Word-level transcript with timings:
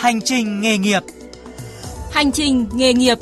Hành 0.00 0.20
trình 0.20 0.60
nghề 0.60 0.78
nghiệp 0.78 1.02
Hành 2.12 2.32
trình 2.32 2.66
nghề 2.74 2.94
nghiệp 2.94 3.18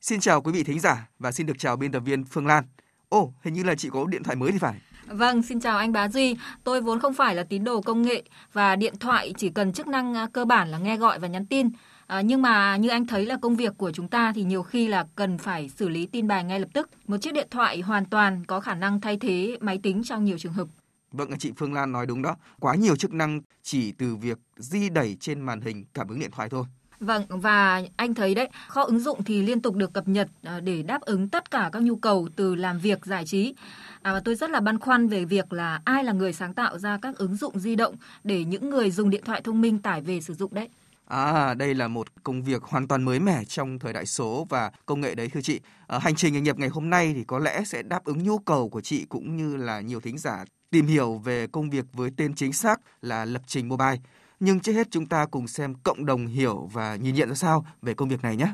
Xin 0.00 0.20
chào 0.20 0.42
quý 0.42 0.52
vị 0.52 0.62
thính 0.62 0.80
giả 0.80 1.08
và 1.18 1.32
xin 1.32 1.46
được 1.46 1.58
chào 1.58 1.76
biên 1.76 1.92
tập 1.92 2.00
viên 2.00 2.24
Phương 2.24 2.46
Lan. 2.46 2.64
Ồ, 3.08 3.32
hình 3.42 3.54
như 3.54 3.62
là 3.62 3.74
chị 3.74 3.88
có 3.92 4.06
điện 4.06 4.22
thoại 4.22 4.36
mới 4.36 4.52
thì 4.52 4.58
phải. 4.58 4.74
Vâng, 5.06 5.42
xin 5.42 5.60
chào 5.60 5.78
anh 5.78 5.92
Bá 5.92 6.08
Duy. 6.08 6.36
Tôi 6.64 6.80
vốn 6.80 7.00
không 7.00 7.14
phải 7.14 7.34
là 7.34 7.42
tín 7.42 7.64
đồ 7.64 7.80
công 7.80 8.02
nghệ 8.02 8.22
và 8.52 8.76
điện 8.76 8.94
thoại 9.00 9.34
chỉ 9.36 9.48
cần 9.48 9.72
chức 9.72 9.86
năng 9.86 10.14
à, 10.14 10.28
cơ 10.32 10.44
bản 10.44 10.68
là 10.68 10.78
nghe 10.78 10.96
gọi 10.96 11.18
và 11.18 11.28
nhắn 11.28 11.46
tin. 11.46 11.68
À, 12.06 12.20
nhưng 12.20 12.42
mà 12.42 12.76
như 12.76 12.88
anh 12.88 13.06
thấy 13.06 13.26
là 13.26 13.36
công 13.42 13.56
việc 13.56 13.72
của 13.78 13.92
chúng 13.92 14.08
ta 14.08 14.32
thì 14.34 14.42
nhiều 14.42 14.62
khi 14.62 14.88
là 14.88 15.06
cần 15.14 15.38
phải 15.38 15.70
xử 15.76 15.88
lý 15.88 16.06
tin 16.06 16.28
bài 16.28 16.44
ngay 16.44 16.60
lập 16.60 16.68
tức. 16.74 16.90
Một 17.06 17.16
chiếc 17.16 17.34
điện 17.34 17.48
thoại 17.50 17.80
hoàn 17.80 18.04
toàn 18.04 18.44
có 18.44 18.60
khả 18.60 18.74
năng 18.74 19.00
thay 19.00 19.16
thế 19.16 19.56
máy 19.60 19.78
tính 19.82 20.02
trong 20.04 20.24
nhiều 20.24 20.38
trường 20.38 20.52
hợp. 20.52 20.68
Vâng, 21.12 21.38
chị 21.38 21.52
Phương 21.56 21.74
Lan 21.74 21.92
nói 21.92 22.06
đúng 22.06 22.22
đó. 22.22 22.36
Quá 22.60 22.74
nhiều 22.74 22.96
chức 22.96 23.12
năng 23.12 23.40
chỉ 23.62 23.92
từ 23.92 24.16
việc 24.16 24.38
di 24.56 24.88
đẩy 24.88 25.16
trên 25.20 25.40
màn 25.40 25.60
hình 25.60 25.84
cảm 25.94 26.08
ứng 26.08 26.20
điện 26.20 26.30
thoại 26.30 26.48
thôi. 26.48 26.64
Vâng, 27.00 27.24
và 27.28 27.82
anh 27.96 28.14
thấy 28.14 28.34
đấy, 28.34 28.48
kho 28.68 28.82
ứng 28.82 29.00
dụng 29.00 29.24
thì 29.24 29.42
liên 29.42 29.62
tục 29.62 29.74
được 29.74 29.92
cập 29.92 30.08
nhật 30.08 30.28
à, 30.42 30.60
để 30.60 30.82
đáp 30.82 31.00
ứng 31.00 31.28
tất 31.28 31.50
cả 31.50 31.70
các 31.72 31.82
nhu 31.82 31.96
cầu 31.96 32.28
từ 32.36 32.54
làm 32.54 32.78
việc, 32.78 33.06
giải 33.06 33.26
trí. 33.26 33.54
À, 34.02 34.12
và 34.12 34.20
tôi 34.20 34.34
rất 34.34 34.50
là 34.50 34.60
băn 34.60 34.78
khoăn 34.78 35.08
về 35.08 35.24
việc 35.24 35.52
là 35.52 35.80
ai 35.84 36.04
là 36.04 36.12
người 36.12 36.32
sáng 36.32 36.54
tạo 36.54 36.78
ra 36.78 36.98
các 37.02 37.18
ứng 37.18 37.36
dụng 37.36 37.58
di 37.58 37.76
động 37.76 37.94
để 38.24 38.44
những 38.44 38.70
người 38.70 38.90
dùng 38.90 39.10
điện 39.10 39.22
thoại 39.24 39.40
thông 39.44 39.60
minh 39.60 39.78
tải 39.78 40.00
về 40.00 40.20
sử 40.20 40.34
dụng 40.34 40.54
đấy. 40.54 40.68
À, 41.06 41.54
đây 41.54 41.74
là 41.74 41.88
một 41.88 42.22
công 42.22 42.42
việc 42.42 42.62
hoàn 42.62 42.88
toàn 42.88 43.02
mới 43.02 43.18
mẻ 43.18 43.44
trong 43.44 43.78
thời 43.78 43.92
đại 43.92 44.06
số 44.06 44.46
và 44.48 44.70
công 44.86 45.00
nghệ 45.00 45.14
đấy 45.14 45.28
thưa 45.28 45.40
chị. 45.40 45.60
À, 45.86 45.98
hành 45.98 46.14
trình 46.14 46.34
nghề 46.34 46.40
nghiệp 46.40 46.58
ngày 46.58 46.68
hôm 46.68 46.90
nay 46.90 47.12
thì 47.16 47.24
có 47.24 47.38
lẽ 47.38 47.62
sẽ 47.66 47.82
đáp 47.82 48.04
ứng 48.04 48.22
nhu 48.22 48.38
cầu 48.38 48.68
của 48.68 48.80
chị 48.80 49.06
cũng 49.08 49.36
như 49.36 49.56
là 49.56 49.80
nhiều 49.80 50.00
thính 50.00 50.18
giả 50.18 50.44
tìm 50.70 50.86
hiểu 50.86 51.14
về 51.24 51.46
công 51.46 51.70
việc 51.70 51.84
với 51.92 52.10
tên 52.16 52.34
chính 52.34 52.52
xác 52.52 52.80
là 53.02 53.24
lập 53.24 53.42
trình 53.46 53.68
mobile. 53.68 53.96
Nhưng 54.40 54.60
trước 54.60 54.72
hết 54.72 54.88
chúng 54.90 55.06
ta 55.06 55.26
cùng 55.26 55.48
xem 55.48 55.74
cộng 55.74 56.06
đồng 56.06 56.26
hiểu 56.26 56.68
và 56.72 56.96
nhìn 56.96 57.14
nhận 57.14 57.28
ra 57.28 57.34
sao 57.34 57.66
về 57.82 57.94
công 57.94 58.08
việc 58.08 58.22
này 58.22 58.36
nhé. 58.36 58.46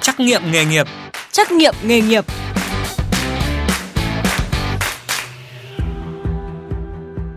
Trắc 0.00 0.20
nghiệm 0.20 0.42
nghề 0.52 0.64
nghiệp 0.64 0.86
Trắc 1.32 1.52
nghiệm 1.52 1.74
nghề 1.84 2.00
nghiệp 2.00 2.24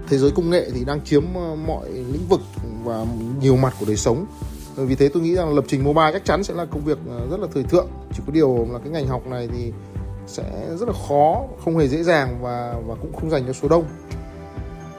Thế 0.08 0.18
giới 0.18 0.32
công 0.32 0.50
nghệ 0.50 0.70
thì 0.74 0.86
đang 0.86 1.02
chiếm 1.06 1.24
ờ, 1.36 1.56
mọi 1.56 1.90
lĩnh 1.90 2.28
vực 2.30 2.42
và 2.84 3.06
nhiều 3.42 3.56
mặt 3.56 3.74
của 3.80 3.86
đời 3.86 3.98
sống. 3.98 4.26
Vì 4.76 4.96
thế 4.96 5.10
tôi 5.10 5.24
nghĩ 5.24 5.36
rằng 5.36 5.56
lập 5.56 5.66
trình 5.68 5.84
mobile 5.84 6.12
chắc 6.14 6.26
chắn 6.26 6.44
sẽ 6.44 6.54
là 6.54 6.66
công 6.66 6.86
việc 6.86 6.98
ờ, 7.10 7.28
rất 7.32 7.40
là 7.40 7.48
thời 7.54 7.64
thượng. 7.64 7.88
Chỉ 8.14 8.24
có 8.28 8.34
điều 8.34 8.68
là 8.72 8.80
cái 8.80 8.90
ngành 8.90 9.08
học 9.08 9.28
này 9.28 9.48
thì 9.52 9.72
sẽ 10.28 10.44
rất 10.80 10.88
là 10.88 10.94
khó, 11.08 11.46
không 11.64 11.78
hề 11.78 11.88
dễ 11.88 12.04
dàng 12.04 12.38
và 12.42 12.76
và 12.86 12.96
cũng 13.02 13.14
không 13.14 13.30
dành 13.30 13.44
cho 13.48 13.54
số 13.54 13.70
đông. 13.70 13.86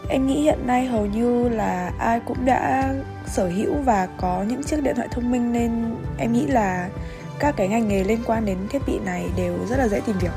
Em 0.08 0.26
nghĩ 0.26 0.42
hiện 0.42 0.66
nay 0.66 0.86
hầu 0.86 1.06
như 1.06 1.48
là 1.48 1.92
ai 1.98 2.20
cũng 2.26 2.44
đã 2.44 2.94
sở 3.26 3.48
hữu 3.48 3.74
và 3.84 4.08
có 4.20 4.44
những 4.48 4.62
chiếc 4.62 4.82
điện 4.82 4.96
thoại 4.96 5.08
thông 5.10 5.30
minh 5.30 5.52
nên 5.52 5.96
em 6.18 6.32
nghĩ 6.32 6.46
là 6.46 6.90
các 7.38 7.54
cái 7.56 7.68
ngành 7.68 7.88
nghề 7.88 8.04
liên 8.04 8.20
quan 8.26 8.44
đến 8.44 8.58
thiết 8.70 8.82
bị 8.86 8.98
này 8.98 9.30
đều 9.36 9.66
rất 9.66 9.76
là 9.76 9.88
dễ 9.88 10.00
tìm 10.00 10.16
việc. 10.18 10.32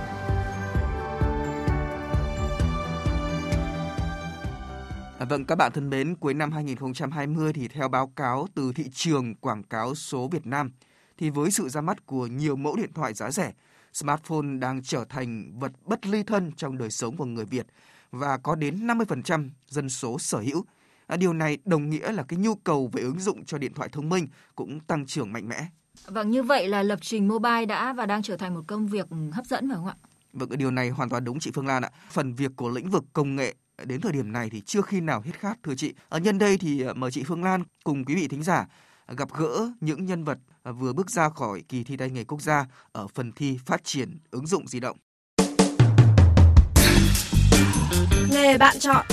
À, 5.20 5.26
vâng, 5.30 5.46
các 5.46 5.56
bạn 5.56 5.72
thân 5.72 5.90
mến, 5.90 6.16
cuối 6.16 6.34
năm 6.34 6.52
2020 6.52 7.54
thì 7.54 7.68
theo 7.68 7.88
báo 7.88 8.08
cáo 8.16 8.48
từ 8.56 8.74
thị 8.76 8.90
trường 8.94 9.36
quảng 9.36 9.64
cáo 9.64 9.96
số 9.96 10.28
Việt 10.28 10.46
Nam, 10.46 10.72
thì 11.18 11.30
với 11.30 11.52
sự 11.52 11.70
ra 11.70 11.82
mắt 11.82 12.06
của 12.06 12.28
nhiều 12.28 12.56
mẫu 12.56 12.76
điện 12.76 12.94
thoại 12.94 13.14
giá 13.14 13.32
rẻ, 13.32 13.52
smartphone 13.98 14.58
đang 14.60 14.84
trở 14.84 15.06
thành 15.10 15.60
vật 15.60 15.72
bất 15.86 16.06
ly 16.06 16.24
thân 16.24 16.52
trong 16.58 16.78
đời 16.78 16.92
sống 16.92 17.18
của 17.18 17.26
người 17.26 17.46
Việt 17.46 17.68
và 18.12 18.38
có 18.38 18.56
đến 18.56 18.88
50% 18.88 19.50
dân 19.68 19.90
số 19.90 20.20
sở 20.20 20.38
hữu. 20.38 20.66
À, 21.08 21.18
điều 21.18 21.34
này 21.34 21.58
đồng 21.66 21.90
nghĩa 21.90 22.12
là 22.12 22.24
cái 22.24 22.40
nhu 22.40 22.56
cầu 22.56 22.90
về 22.94 23.02
ứng 23.02 23.20
dụng 23.20 23.46
cho 23.46 23.58
điện 23.58 23.74
thoại 23.74 23.90
thông 23.92 24.10
minh 24.10 24.28
cũng 24.56 24.80
tăng 24.80 25.06
trưởng 25.06 25.34
mạnh 25.34 25.50
mẽ. 25.50 25.68
Vâng, 26.06 26.32
như 26.32 26.44
vậy 26.44 26.68
là 26.68 26.84
lập 26.84 27.00
trình 27.02 27.28
mobile 27.28 27.66
đã 27.66 27.94
và 27.94 28.06
đang 28.06 28.24
trở 28.24 28.38
thành 28.38 28.54
một 28.54 28.62
công 28.68 28.88
việc 28.88 29.08
hấp 29.34 29.46
dẫn 29.46 29.70
phải 29.70 29.76
không 29.76 29.88
ạ? 29.88 29.96
Vâng, 30.34 30.50
điều 30.58 30.72
này 30.72 30.90
hoàn 30.90 31.10
toàn 31.10 31.24
đúng 31.24 31.40
chị 31.40 31.52
Phương 31.54 31.68
Lan 31.68 31.84
ạ. 31.84 31.90
Phần 32.12 32.34
việc 32.34 32.52
của 32.56 32.70
lĩnh 32.70 32.90
vực 32.90 33.04
công 33.14 33.36
nghệ 33.36 33.56
đến 33.86 34.02
thời 34.02 34.12
điểm 34.12 34.32
này 34.32 34.50
thì 34.50 34.62
chưa 34.62 34.82
khi 34.82 35.02
nào 35.02 35.22
hết 35.22 35.40
khát 35.40 35.58
thưa 35.64 35.76
chị. 35.76 35.94
Ở 36.10 36.20
nhân 36.20 36.38
đây 36.38 36.58
thì 36.58 36.82
à, 36.82 36.94
mời 36.94 37.12
chị 37.12 37.24
Phương 37.24 37.44
Lan 37.44 37.64
cùng 37.84 38.06
quý 38.06 38.16
vị 38.16 38.28
thính 38.28 38.44
giả 38.44 38.68
gặp 39.18 39.30
gỡ 39.34 39.72
những 39.82 40.06
nhân 40.06 40.24
vật 40.24 40.38
À, 40.68 40.72
vừa 40.72 40.94
bước 40.94 41.10
ra 41.10 41.30
khỏi 41.30 41.64
kỳ 41.70 41.84
thi 41.84 41.98
tay 41.98 42.10
nghề 42.10 42.24
quốc 42.24 42.42
gia 42.42 42.66
ở 42.92 43.08
phần 43.08 43.32
thi 43.32 43.58
phát 43.66 43.84
triển 43.84 44.20
ứng 44.32 44.48
dụng 44.48 44.68
di 44.68 44.80
động. 44.80 44.98
Nghề 48.32 48.58
bạn 48.58 48.76
chọn 48.80 49.06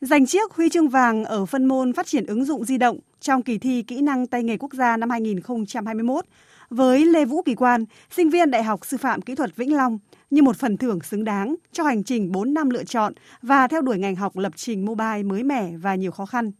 Giành 0.00 0.26
chiếc 0.26 0.52
huy 0.52 0.68
chương 0.68 0.88
vàng 0.88 1.24
ở 1.24 1.46
phân 1.46 1.64
môn 1.64 1.92
phát 1.92 2.06
triển 2.06 2.26
ứng 2.26 2.44
dụng 2.44 2.64
di 2.64 2.78
động 2.78 2.98
trong 3.20 3.42
kỳ 3.42 3.58
thi 3.58 3.82
kỹ 3.82 4.00
năng 4.00 4.26
tay 4.26 4.42
nghề 4.42 4.56
quốc 4.56 4.74
gia 4.74 4.96
năm 4.96 5.10
2021 5.10 6.24
với 6.70 7.06
Lê 7.06 7.24
Vũ 7.24 7.42
Kỳ 7.42 7.54
Quan, 7.54 7.84
sinh 8.10 8.30
viên 8.30 8.50
Đại 8.50 8.62
học 8.62 8.86
Sư 8.86 8.96
phạm 8.96 9.22
Kỹ 9.22 9.34
thuật 9.34 9.56
Vĩnh 9.56 9.76
Long 9.76 9.98
như 10.30 10.42
một 10.42 10.56
phần 10.56 10.76
thưởng 10.76 11.00
xứng 11.00 11.24
đáng 11.24 11.54
cho 11.72 11.84
hành 11.84 12.02
trình 12.04 12.32
4 12.32 12.54
năm 12.54 12.70
lựa 12.70 12.84
chọn 12.84 13.12
và 13.42 13.66
theo 13.66 13.82
đuổi 13.82 13.98
ngành 13.98 14.16
học 14.16 14.32
lập 14.36 14.52
trình 14.56 14.84
mobile 14.84 15.22
mới 15.22 15.42
mẻ 15.42 15.70
và 15.82 15.94
nhiều 15.94 16.10
khó 16.10 16.26
khăn. 16.26 16.50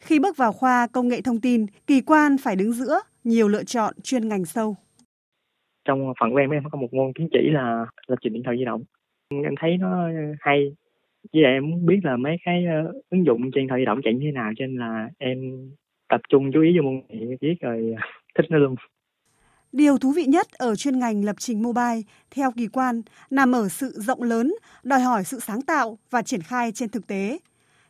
Khi 0.00 0.18
bước 0.20 0.36
vào 0.36 0.52
khoa 0.52 0.86
công 0.92 1.08
nghệ 1.08 1.20
thông 1.20 1.40
tin, 1.40 1.66
Kỳ 1.86 2.00
Quan 2.00 2.36
phải 2.42 2.56
đứng 2.56 2.72
giữa 2.72 3.00
nhiều 3.24 3.48
lựa 3.48 3.64
chọn 3.64 3.94
chuyên 4.02 4.28
ngành 4.28 4.44
sâu. 4.44 4.76
Trong 5.84 6.12
phần 6.20 6.30
của 6.30 6.36
em 6.36 6.50
em 6.50 6.62
có 6.70 6.78
một 6.78 6.94
môn 6.94 7.12
chứng 7.18 7.28
chỉ 7.32 7.50
là 7.50 7.86
lập 8.06 8.16
trình 8.22 8.32
điện 8.32 8.42
thoại 8.44 8.56
di 8.58 8.64
động. 8.64 8.84
Em 9.30 9.54
thấy 9.60 9.76
nó 9.76 10.08
hay 10.40 10.72
với 11.32 11.42
lại 11.42 11.52
em 11.52 11.70
muốn 11.70 11.86
biết 11.86 12.00
là 12.02 12.16
mấy 12.16 12.36
cái 12.44 12.64
ờ, 12.64 12.92
ứng 13.10 13.26
dụng 13.26 13.40
trên 13.42 13.52
điện 13.54 13.68
thoại 13.68 13.80
di 13.80 13.84
động 13.84 14.00
chạy 14.04 14.14
như 14.14 14.20
thế 14.22 14.32
nào 14.32 14.52
cho 14.56 14.66
nên 14.66 14.76
là 14.76 15.08
em 15.18 15.38
tập 16.08 16.20
trung 16.28 16.50
chú 16.52 16.62
ý 16.62 16.78
vô 16.78 16.82
môn 16.82 17.02
này 17.08 17.36
viết 17.40 17.54
rồi 17.60 17.94
thích 18.38 18.46
nó 18.50 18.58
luôn 18.58 18.74
Điều 19.72 19.98
thú 19.98 20.12
vị 20.12 20.24
nhất 20.24 20.46
ở 20.52 20.76
chuyên 20.76 20.98
ngành 20.98 21.24
lập 21.24 21.36
trình 21.38 21.62
mobile, 21.62 22.00
theo 22.30 22.50
kỳ 22.56 22.68
quan, 22.68 23.02
nằm 23.30 23.52
ở 23.52 23.68
sự 23.68 23.92
rộng 23.94 24.22
lớn, 24.22 24.54
đòi 24.82 25.00
hỏi 25.00 25.24
sự 25.24 25.40
sáng 25.40 25.62
tạo 25.62 25.98
và 26.10 26.22
triển 26.22 26.42
khai 26.42 26.72
trên 26.72 26.88
thực 26.88 27.06
tế. 27.06 27.38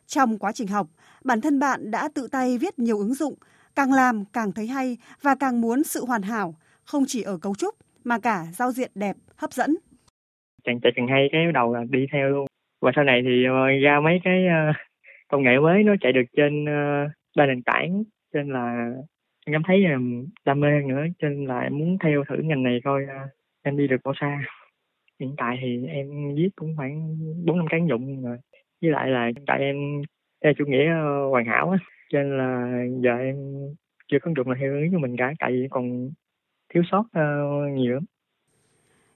Trong 0.07 0.37
quá 0.37 0.51
trình 0.51 0.67
học, 0.67 0.87
bản 1.23 1.41
thân 1.41 1.59
bạn 1.59 1.91
đã 1.91 2.09
tự 2.15 2.27
tay 2.31 2.57
viết 2.57 2.79
nhiều 2.79 2.97
ứng 2.97 3.13
dụng, 3.13 3.35
càng 3.75 3.93
làm 3.93 4.23
càng 4.33 4.51
thấy 4.51 4.67
hay 4.67 4.97
và 5.21 5.35
càng 5.39 5.61
muốn 5.61 5.83
sự 5.83 6.05
hoàn 6.05 6.21
hảo, 6.21 6.55
không 6.85 7.03
chỉ 7.07 7.21
ở 7.21 7.37
cấu 7.37 7.55
trúc 7.55 7.75
mà 8.03 8.19
cả 8.19 8.45
giao 8.53 8.71
diện 8.71 8.91
đẹp, 8.95 9.15
hấp 9.35 9.53
dẫn. 9.53 9.75
Càng 10.63 10.79
chạy 10.81 10.91
càng 10.95 11.07
hay 11.07 11.29
cái 11.31 11.41
đầu 11.53 11.73
là 11.73 11.83
đi 11.89 12.05
theo 12.13 12.29
luôn. 12.29 12.47
Và 12.81 12.91
sau 12.95 13.03
này 13.03 13.21
thì 13.23 13.45
ờ, 13.45 13.67
ra 13.83 13.99
mấy 14.03 14.19
cái 14.23 14.45
ờ, 14.47 14.73
công 15.27 15.43
nghệ 15.43 15.59
mới 15.61 15.83
nó 15.83 15.93
chạy 16.01 16.11
được 16.13 16.23
trên 16.37 16.65
ờ, 16.65 17.07
ba 17.37 17.45
nền 17.45 17.61
tảng, 17.63 18.03
trên 18.33 18.49
là 18.49 18.91
em 19.49 19.53
cảm 19.53 19.63
thấy 19.67 19.83
đam 20.45 20.59
mê 20.59 20.81
nữa 20.87 21.03
cho 21.19 21.29
nên 21.29 21.45
là 21.45 21.59
em 21.59 21.77
muốn 21.77 21.97
theo 22.03 22.23
thử 22.29 22.35
ngành 22.43 22.63
này 22.63 22.79
coi 22.83 23.03
uh, 23.03 23.31
em 23.61 23.77
đi 23.77 23.87
được 23.87 23.97
bao 24.03 24.13
xa 24.21 24.41
hiện 25.19 25.35
tại 25.37 25.57
thì 25.61 25.87
em 25.87 26.35
viết 26.35 26.49
cũng 26.55 26.73
khoảng 26.77 27.17
bốn 27.45 27.57
năm 27.57 27.67
cán 27.69 27.87
dụng 27.87 28.23
rồi 28.23 28.37
với 28.81 28.91
lại 28.91 29.09
là 29.09 29.25
hiện 29.25 29.45
tại 29.47 29.59
em 29.59 29.75
theo 30.43 30.53
chủ 30.57 30.65
nghĩa 30.65 30.89
ờ, 30.89 31.29
hoàn 31.29 31.45
hảo 31.45 31.69
á 31.69 31.77
cho 32.11 32.19
nên 32.19 32.37
là 32.37 32.81
giờ 33.03 33.17
em 33.17 33.35
chưa 34.11 34.17
có 34.21 34.31
được 34.31 34.33
dụng 34.37 34.47
nào 34.47 34.57
theo 34.61 34.73
hướng 34.73 34.91
của 34.91 34.97
mình 34.97 35.17
cả 35.17 35.33
tại 35.39 35.51
vì 35.51 35.67
còn 35.69 36.09
thiếu 36.73 36.83
sót 36.91 36.99
uh, 36.99 37.77
nhiều 37.77 37.93
lắm 37.93 38.05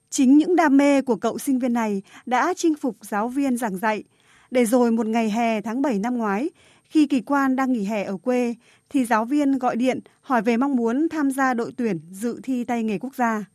Chính 0.09 0.37
những 0.37 0.55
đam 0.55 0.77
mê 0.77 1.01
của 1.01 1.15
cậu 1.15 1.37
sinh 1.37 1.59
viên 1.59 1.73
này 1.73 2.01
đã 2.25 2.53
chinh 2.55 2.75
phục 2.81 2.95
giáo 3.01 3.27
viên 3.27 3.57
giảng 3.57 3.77
dạy. 3.77 4.03
Để 4.51 4.65
rồi 4.65 4.91
một 4.91 5.05
ngày 5.05 5.29
hè 5.29 5.61
tháng 5.61 5.81
7 5.81 5.99
năm 5.99 6.17
ngoái, 6.17 6.49
khi 6.89 7.07
kỳ 7.07 7.21
quan 7.21 7.55
đang 7.55 7.73
nghỉ 7.73 7.85
hè 7.85 8.03
ở 8.03 8.17
quê, 8.17 8.55
thì 8.89 9.05
giáo 9.05 9.25
viên 9.25 9.57
gọi 9.57 9.75
điện 9.75 9.99
hỏi 10.21 10.41
về 10.41 10.57
mong 10.57 10.75
muốn 10.75 11.07
tham 11.09 11.31
gia 11.31 11.53
đội 11.53 11.71
tuyển 11.77 11.99
dự 12.11 12.39
thi 12.43 12.63
tay 12.63 12.83
nghề 12.83 12.99
quốc 12.99 13.15
gia. 13.15 13.45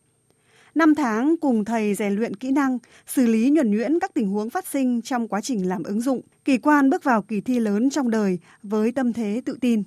Năm 0.75 0.95
tháng 0.95 1.35
cùng 1.41 1.65
thầy 1.65 1.95
rèn 1.95 2.13
luyện 2.13 2.35
kỹ 2.35 2.51
năng, 2.53 2.79
xử 3.07 3.27
lý 3.27 3.51
nhuần 3.51 3.71
nhuyễn 3.71 3.99
các 4.01 4.11
tình 4.15 4.29
huống 4.29 4.51
phát 4.51 4.67
sinh 4.67 5.03
trong 5.03 5.29
quá 5.29 5.41
trình 5.41 5.69
làm 5.69 5.83
ứng 5.83 6.01
dụng, 6.01 6.21
kỳ 6.45 6.59
quan 6.59 6.91
bước 6.91 7.05
vào 7.05 7.23
kỳ 7.23 7.41
thi 7.41 7.61
lớn 7.61 7.91
trong 7.91 8.11
đời 8.11 8.39
với 8.63 8.93
tâm 8.93 9.13
thế 9.13 9.43
tự 9.45 9.59
tin. 9.61 9.83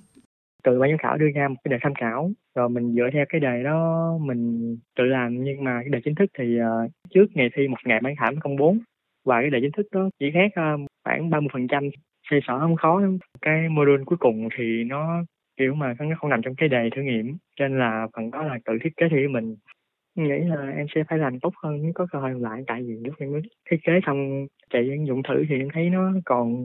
Từ 0.64 0.78
ban 0.80 0.90
giám 0.90 0.98
khảo 0.98 1.18
đưa 1.18 1.26
ra 1.34 1.48
một 1.48 1.54
cái 1.64 1.70
đề 1.70 1.78
tham 1.82 1.92
khảo, 2.00 2.30
rồi 2.54 2.68
mình 2.68 2.94
dựa 2.94 3.08
theo 3.12 3.24
cái 3.28 3.40
đề 3.40 3.62
đó 3.64 4.10
mình 4.20 4.76
tự 4.96 5.04
làm 5.04 5.44
nhưng 5.44 5.64
mà 5.64 5.80
cái 5.80 5.90
đề 5.90 5.98
chính 6.04 6.14
thức 6.14 6.26
thì 6.38 6.58
ờ, 6.58 6.88
trước 7.10 7.26
ngày 7.34 7.50
thi 7.56 7.68
một 7.68 7.76
ngày 7.84 8.00
ban 8.02 8.16
khảo 8.16 8.32
công 8.40 8.56
bố 8.56 8.74
và 9.24 9.40
cái 9.40 9.50
đề 9.50 9.58
chính 9.62 9.72
thức 9.76 9.86
đó 9.92 10.10
chỉ 10.20 10.26
khác 10.34 10.52
ờ, 10.54 10.76
khoảng 11.04 11.30
30% 11.30 11.90
xây 12.30 12.40
sở 12.46 12.58
không 12.58 12.76
khó 12.76 13.00
lắm. 13.00 13.18
Cái 13.42 13.68
module 13.68 14.04
cuối 14.06 14.18
cùng 14.20 14.48
thì 14.58 14.84
nó 14.86 15.24
kiểu 15.56 15.74
mà 15.74 15.94
nó 15.98 16.16
không 16.20 16.30
nằm 16.30 16.40
trong 16.42 16.54
cái 16.54 16.68
đề 16.68 16.90
thử 16.96 17.02
nghiệm 17.02 17.36
cho 17.58 17.68
nên 17.68 17.78
là 17.78 18.06
phần 18.16 18.30
đó 18.30 18.42
là 18.42 18.58
tự 18.64 18.72
thiết 18.84 18.96
kế 18.96 19.06
thì 19.10 19.16
mình 19.28 19.56
nghĩ 20.14 20.44
là 20.48 20.72
em 20.76 20.86
sẽ 20.94 21.04
phải 21.08 21.18
làm 21.18 21.40
tốt 21.40 21.52
hơn 21.62 21.82
nếu 21.82 21.92
có 21.94 22.06
cơ 22.12 22.18
hội 22.18 22.30
lại 22.40 22.62
tại 22.66 22.82
vì 22.82 22.94
lúc 23.04 23.14
em 23.18 23.32
mới 23.32 23.40
thiết 23.70 23.76
kế 23.84 23.92
xong 24.06 24.46
chạy 24.70 24.88
ứng 24.88 25.06
dụng 25.06 25.22
thử 25.28 25.44
thì 25.48 25.58
em 25.58 25.68
thấy 25.74 25.90
nó 25.90 26.12
còn 26.24 26.64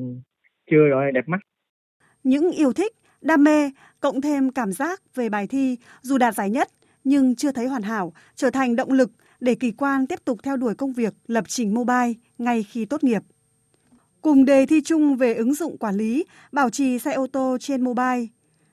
chưa 0.71 0.88
rồi 0.88 1.12
đẹp 1.12 1.27
mắt 1.27 1.39
những 2.24 2.51
yêu 2.51 2.74
thích 2.74 2.94
đam 3.21 3.44
mê 3.44 3.71
cộng 4.00 4.21
thêm 4.21 4.51
cảm 4.51 4.71
giác 4.71 5.01
về 5.15 5.30
bài 5.30 5.48
thi 5.48 5.77
dù 6.01 6.18
đạt 6.18 6.36
giải 6.36 6.50
nhất 6.50 6.68
nhưng 7.04 7.36
chưa 7.36 7.51
thấy 7.51 7.68
hoàn 7.68 7.81
hảo, 7.81 8.13
trở 8.36 8.50
thành 8.50 8.75
động 8.75 8.92
lực 8.92 9.12
để 9.39 9.56
kỳ 9.56 9.71
quan 9.71 10.07
tiếp 10.07 10.19
tục 10.25 10.39
theo 10.44 10.57
đuổi 10.57 10.75
công 10.75 10.94
việc 10.94 11.13
lập 11.27 11.44
trình 11.48 11.74
mobile 11.74 12.13
ngay 12.38 12.63
khi 12.63 12.86
tốt 12.86 13.04
nghiệp. 13.04 13.21
Cùng 14.27 14.45
đề 14.45 14.65
thi 14.65 14.81
chung 14.81 15.15
về 15.15 15.33
ứng 15.33 15.53
dụng 15.53 15.77
quản 15.77 15.95
lý, 15.95 16.25
bảo 16.51 16.69
trì 16.69 17.00
xe 17.00 17.13
ô 17.13 17.27
tô 17.33 17.57
trên 17.59 17.81
mobile, 17.81 18.25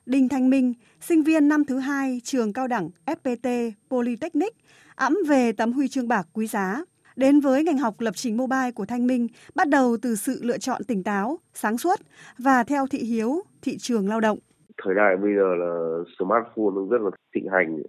Đinh 0.06 0.28
Thanh 0.28 0.50
Minh, 0.50 0.74
sinh 1.00 1.22
viên 1.22 1.48
năm 1.48 1.64
thứ 1.64 1.78
hai 1.78 2.20
trường 2.24 2.52
cao 2.52 2.66
đẳng 2.68 2.90
FPT 3.06 3.70
Polytechnic, 3.90 4.54
ẵm 4.94 5.16
về 5.28 5.52
tấm 5.52 5.72
huy 5.72 5.88
chương 5.88 6.08
bạc 6.08 6.26
quý 6.32 6.46
giá. 6.46 6.84
Đến 7.16 7.40
với 7.40 7.64
ngành 7.64 7.78
học 7.78 7.94
lập 7.98 8.10
trình 8.14 8.36
mobile 8.36 8.70
của 8.74 8.86
Thanh 8.86 9.06
Minh 9.06 9.28
bắt 9.54 9.68
đầu 9.68 9.96
từ 10.02 10.14
sự 10.14 10.40
lựa 10.42 10.58
chọn 10.58 10.84
tỉnh 10.88 11.02
táo, 11.02 11.38
sáng 11.52 11.78
suốt 11.78 11.96
và 12.38 12.64
theo 12.64 12.86
thị 12.90 12.98
hiếu, 12.98 13.42
thị 13.62 13.76
trường 13.78 14.08
lao 14.08 14.20
động. 14.20 14.38
Thời 14.82 14.94
đại 14.94 15.16
bây 15.16 15.34
giờ 15.34 15.54
là 15.54 15.98
smartphone 16.18 16.88
rất 16.90 17.00
là 17.00 17.10
thịnh 17.34 17.46
hành, 17.52 17.82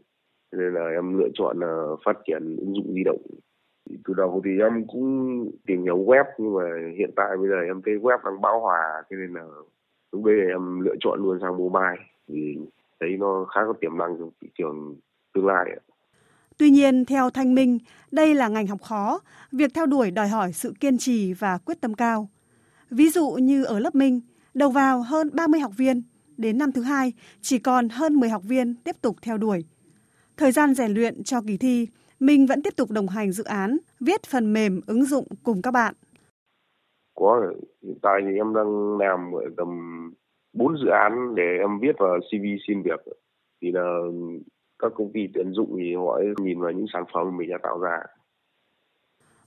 nên 0.52 0.74
là 0.74 0.90
em 0.96 1.18
lựa 1.18 1.30
chọn 1.34 1.60
ờ, 1.60 1.96
phát 2.06 2.14
triển 2.28 2.58
ứng 2.58 2.74
dụng 2.76 2.94
di 2.94 3.04
động. 3.04 3.22
Từ 4.06 4.14
đầu 4.14 4.42
thì 4.46 4.52
em 4.60 4.88
cũng 4.88 5.52
tìm 5.68 5.84
hiểu 5.84 5.98
web 5.98 6.26
nhưng 6.38 6.54
mà 6.54 6.64
hiện 6.98 7.10
tại 7.16 7.38
bây 7.38 7.50
giờ 7.50 7.56
em 7.68 7.82
thấy 7.86 7.94
web 7.94 8.18
đang 8.26 8.42
bão 8.42 8.60
hòa 8.60 9.04
cho 9.10 9.16
nên 9.16 9.34
là 9.34 9.44
lúc 10.12 10.22
bây 10.24 10.36
giờ 10.36 10.48
em 10.54 10.80
lựa 10.80 10.96
chọn 11.00 11.20
luôn 11.24 11.40
sang 11.42 11.58
mobile 11.58 12.06
vì 12.28 12.58
thấy 13.00 13.10
nó 13.20 13.46
khá 13.56 13.62
có 13.68 13.74
tiềm 13.82 13.98
năng 13.98 14.16
trong 14.20 14.30
thị 14.42 14.50
trường 14.58 14.96
tương 15.34 15.46
lai. 15.46 15.66
Tuy 16.58 16.70
nhiên, 16.70 17.06
theo 17.06 17.30
Thanh 17.30 17.56
Minh, 17.56 17.80
đây 18.12 18.34
là 18.34 18.48
ngành 18.48 18.68
học 18.68 18.82
khó, 18.82 19.20
việc 19.52 19.72
theo 19.74 19.86
đuổi 19.86 20.12
đòi 20.12 20.28
hỏi 20.28 20.54
sự 20.54 20.74
kiên 20.80 20.98
trì 20.98 21.34
và 21.34 21.58
quyết 21.58 21.82
tâm 21.82 21.94
cao. 21.94 22.30
Ví 22.90 23.10
dụ 23.10 23.30
như 23.32 23.64
ở 23.64 23.80
lớp 23.80 23.96
Minh, 23.96 24.22
đầu 24.54 24.70
vào 24.70 25.02
hơn 25.02 25.30
30 25.34 25.60
học 25.60 25.72
viên, 25.78 26.04
đến 26.38 26.58
năm 26.58 26.72
thứ 26.72 26.82
hai 26.82 27.14
chỉ 27.42 27.60
còn 27.60 27.90
hơn 27.90 28.14
10 28.16 28.30
học 28.30 28.42
viên 28.44 28.76
tiếp 28.76 28.96
tục 29.02 29.16
theo 29.22 29.38
đuổi. 29.38 29.66
Thời 30.38 30.52
gian 30.52 30.74
rèn 30.74 30.92
luyện 30.94 31.24
cho 31.24 31.42
kỳ 31.48 31.58
thi, 31.58 31.88
Minh 32.20 32.46
vẫn 32.46 32.64
tiếp 32.64 32.74
tục 32.76 32.92
đồng 32.92 33.08
hành 33.08 33.32
dự 33.32 33.44
án, 33.44 33.78
viết 34.00 34.24
phần 34.24 34.54
mềm 34.54 34.82
ứng 34.88 35.06
dụng 35.06 35.28
cùng 35.44 35.62
các 35.62 35.72
bạn. 35.72 35.94
Có, 37.16 37.54
hiện 37.84 37.98
tại 38.02 38.22
thì 38.22 38.36
em 38.38 38.54
đang 38.54 38.98
làm 38.98 39.32
tầm 39.58 39.68
4 40.54 40.78
dự 40.84 40.90
án 40.90 41.36
để 41.36 41.58
em 41.60 41.80
viết 41.82 41.96
vào 42.00 42.20
CV 42.20 42.46
xin 42.68 42.82
việc. 42.82 43.00
Thì 43.62 43.72
là 43.72 44.00
các 44.80 44.92
công 44.96 45.12
ty 45.14 45.20
tuyển 45.34 45.52
dụng 45.54 45.76
thì 45.80 45.96
họ 45.96 46.20
nhìn 46.38 46.60
vào 46.60 46.72
những 46.72 46.86
sản 46.94 47.04
phẩm 47.14 47.38
mình 47.38 47.50
đã 47.50 47.58
tạo 47.64 47.80
ra. 47.80 47.98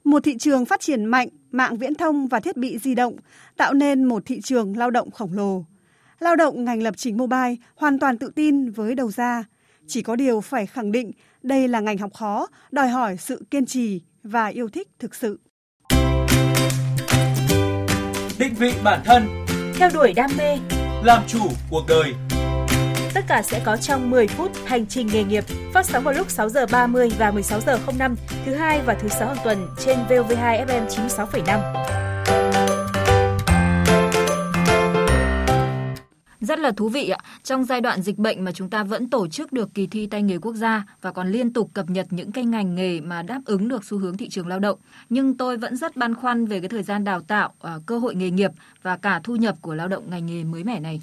Một 0.04 0.24
thị 0.24 0.38
trường 0.38 0.64
phát 0.64 0.80
triển 0.80 1.04
mạnh, 1.04 1.28
mạng 1.50 1.76
viễn 1.76 1.94
thông 1.94 2.26
và 2.26 2.40
thiết 2.40 2.56
bị 2.56 2.78
di 2.78 2.94
động 2.94 3.16
tạo 3.56 3.74
nên 3.74 4.04
một 4.04 4.22
thị 4.26 4.40
trường 4.40 4.76
lao 4.76 4.90
động 4.90 5.10
khổng 5.10 5.32
lồ. 5.32 5.64
Lao 6.20 6.36
động 6.36 6.64
ngành 6.64 6.82
lập 6.82 6.94
trình 6.96 7.16
mobile 7.16 7.54
hoàn 7.76 7.98
toàn 7.98 8.18
tự 8.18 8.30
tin 8.34 8.70
với 8.70 8.94
đầu 8.94 9.10
ra. 9.10 9.44
Chỉ 9.88 10.02
có 10.02 10.16
điều 10.16 10.40
phải 10.40 10.66
khẳng 10.66 10.92
định 10.92 11.12
đây 11.42 11.68
là 11.68 11.80
ngành 11.80 11.98
học 11.98 12.10
khó, 12.14 12.46
đòi 12.70 12.88
hỏi 12.88 13.16
sự 13.16 13.44
kiên 13.50 13.66
trì 13.66 14.00
và 14.22 14.46
yêu 14.46 14.68
thích 14.68 14.88
thực 14.98 15.14
sự. 15.14 15.40
Định 18.38 18.54
vị 18.54 18.72
bản 18.84 19.00
thân, 19.04 19.46
theo 19.74 19.90
đuổi 19.94 20.12
đam 20.12 20.30
mê, 20.38 20.58
làm 21.04 21.22
chủ 21.28 21.48
cuộc 21.70 21.84
đời. 21.88 22.14
Tất 23.14 23.20
cả 23.28 23.42
sẽ 23.42 23.62
có 23.64 23.76
trong 23.76 24.10
10 24.10 24.26
phút 24.26 24.52
hành 24.64 24.86
trình 24.86 25.06
nghề 25.12 25.24
nghiệp, 25.24 25.44
phát 25.74 25.86
sóng 25.86 26.04
vào 26.04 26.14
lúc 26.14 26.30
6 26.30 26.48
giờ 26.48 26.66
30 26.66 27.10
và 27.18 27.30
16 27.30 27.60
giờ 27.60 27.78
05 27.98 28.16
thứ 28.44 28.54
hai 28.54 28.80
và 28.86 28.94
thứ 28.94 29.08
sáu 29.08 29.28
hàng 29.28 29.44
tuần 29.44 29.66
trên 29.78 29.98
VOV2 30.08 30.66
FM 30.66 30.86
96,5. 30.86 31.97
Rất 36.48 36.58
là 36.58 36.72
thú 36.72 36.88
vị 36.88 37.08
ạ. 37.08 37.18
Trong 37.42 37.64
giai 37.64 37.80
đoạn 37.80 38.02
dịch 38.02 38.18
bệnh 38.18 38.44
mà 38.44 38.52
chúng 38.52 38.70
ta 38.70 38.84
vẫn 38.84 39.10
tổ 39.10 39.28
chức 39.28 39.52
được 39.52 39.74
kỳ 39.74 39.86
thi 39.86 40.06
tay 40.06 40.22
nghề 40.22 40.38
quốc 40.38 40.54
gia 40.54 40.84
và 41.00 41.12
còn 41.12 41.30
liên 41.30 41.52
tục 41.52 41.70
cập 41.74 41.90
nhật 41.90 42.06
những 42.10 42.32
cái 42.32 42.44
ngành 42.44 42.74
nghề 42.74 43.00
mà 43.00 43.22
đáp 43.22 43.40
ứng 43.44 43.68
được 43.68 43.84
xu 43.84 43.98
hướng 43.98 44.16
thị 44.16 44.28
trường 44.28 44.46
lao 44.46 44.58
động. 44.58 44.78
Nhưng 45.08 45.36
tôi 45.36 45.56
vẫn 45.56 45.76
rất 45.76 45.96
băn 45.96 46.14
khoăn 46.14 46.46
về 46.46 46.60
cái 46.60 46.68
thời 46.68 46.82
gian 46.82 47.04
đào 47.04 47.20
tạo, 47.20 47.54
à, 47.60 47.78
cơ 47.86 47.98
hội 47.98 48.14
nghề 48.14 48.30
nghiệp 48.30 48.50
và 48.82 48.96
cả 48.96 49.20
thu 49.24 49.36
nhập 49.36 49.56
của 49.62 49.74
lao 49.74 49.88
động 49.88 50.10
ngành 50.10 50.26
nghề 50.26 50.44
mới 50.44 50.64
mẻ 50.64 50.80
này. 50.80 51.00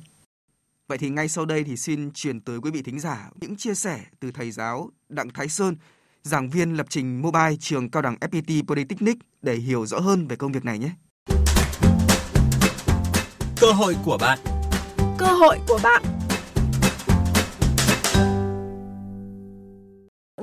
Vậy 0.88 0.98
thì 0.98 1.10
ngay 1.10 1.28
sau 1.28 1.46
đây 1.46 1.64
thì 1.64 1.78
xin 1.78 2.12
chuyển 2.12 2.42
tới 2.42 2.60
quý 2.62 2.72
vị 2.72 2.82
thính 2.82 3.00
giả 3.00 3.30
những 3.42 3.56
chia 3.56 3.74
sẻ 3.74 4.02
từ 4.20 4.32
thầy 4.32 4.52
giáo 4.52 4.90
Đặng 5.10 5.30
Thái 5.34 5.50
Sơn, 5.50 5.76
giảng 6.24 6.50
viên 6.50 6.74
lập 6.74 6.86
trình 6.90 7.22
mobile 7.22 7.56
trường 7.60 7.90
cao 7.90 8.02
đẳng 8.02 8.16
FPT 8.22 8.64
Polytechnic 8.68 9.18
để 9.42 9.56
hiểu 9.56 9.86
rõ 9.86 10.00
hơn 10.00 10.28
về 10.28 10.36
công 10.36 10.52
việc 10.52 10.66
này 10.66 10.80
nhé. 10.80 10.92
Cơ 13.62 13.72
hội 13.72 13.96
của 14.06 14.18
bạn 14.18 14.40
Cơ 15.18 15.26
hội 15.26 15.60
của 15.68 15.80
bạn 15.84 16.04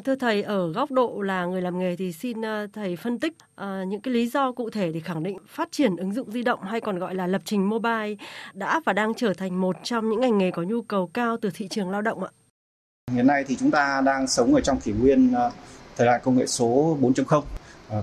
Thưa 0.04 0.14
thầy, 0.14 0.42
ở 0.42 0.72
góc 0.72 0.90
độ 0.90 1.20
là 1.20 1.44
người 1.44 1.62
làm 1.62 1.78
nghề 1.78 1.96
thì 1.96 2.12
xin 2.12 2.42
ờ, 2.42 2.66
thầy 2.72 2.96
phân 2.96 3.19
tích 3.19 3.32
uh, 3.60 3.88
những 3.88 4.00
cái 4.00 4.14
lý 4.14 4.28
do 4.28 4.52
cụ 4.52 4.70
thể 4.70 4.92
để 4.92 5.00
khẳng 5.00 5.22
định 5.22 5.38
phát 5.48 5.69
triển 5.72 5.96
ứng 5.96 6.14
dụng 6.14 6.32
di 6.32 6.42
động 6.42 6.62
hay 6.62 6.80
còn 6.80 6.98
gọi 6.98 7.14
là 7.14 7.26
lập 7.26 7.42
trình 7.44 7.69
mobile 7.69 8.14
đã 8.54 8.80
và 8.84 8.92
đang 8.92 9.14
trở 9.14 9.34
thành 9.34 9.60
một 9.60 9.76
trong 9.82 10.10
những 10.10 10.20
ngành 10.20 10.38
nghề 10.38 10.50
có 10.50 10.62
nhu 10.62 10.82
cầu 10.82 11.10
cao 11.14 11.36
từ 11.36 11.50
thị 11.54 11.68
trường 11.68 11.90
lao 11.90 12.02
động 12.02 12.25
ạ. 12.25 12.30
Hiện 13.12 13.26
nay 13.26 13.44
thì 13.48 13.56
chúng 13.56 13.70
ta 13.70 14.02
đang 14.04 14.26
sống 14.26 14.54
ở 14.54 14.60
trong 14.60 14.80
kỷ 14.80 14.92
nguyên 14.92 15.30
uh, 15.30 15.52
thời 15.96 16.06
đại 16.06 16.20
công 16.22 16.36
nghệ 16.36 16.46
số 16.46 16.98
4.0. 17.00 17.38
Uh, 17.38 17.44